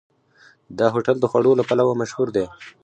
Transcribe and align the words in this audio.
دا 0.77 0.87
هوټل 0.93 1.17
د 1.19 1.25
خوړو 1.31 1.51
له 1.59 1.63
پلوه 1.69 1.93
مشهور 2.01 2.27
دی. 2.35 2.45